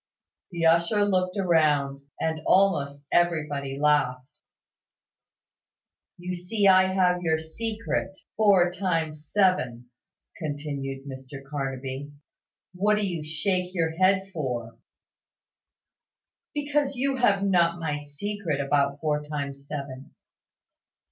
[0.49, 4.39] The usher looked round, and almost everybody laughed.
[6.17, 9.91] "You see I have your secret; four times seven,"
[10.39, 12.11] continued Mr Carnaby.
[12.73, 14.79] "What do you shake your head for?"
[16.55, 20.15] "Because you have not my secret about four times seven."